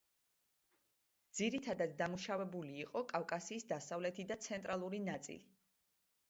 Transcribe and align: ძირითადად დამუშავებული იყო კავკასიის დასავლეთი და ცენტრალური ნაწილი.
ძირითადად 1.39 1.93
დამუშავებული 1.99 2.73
იყო 2.85 3.03
კავკასიის 3.13 3.69
დასავლეთი 3.73 4.27
და 4.33 4.39
ცენტრალური 4.49 5.03
ნაწილი. 5.13 5.47